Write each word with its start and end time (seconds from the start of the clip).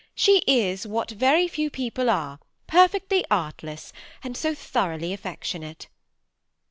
She 0.15 0.39
is, 0.47 0.87
what 0.87 1.11
very 1.11 1.47
few 1.47 1.69
people 1.69 2.09
are, 2.09 2.39
perfectly 2.65 3.23
artless, 3.29 3.93
and 4.23 4.35
so 4.35 4.55
thoroughly 4.55 5.13
affectionate." 5.13 5.89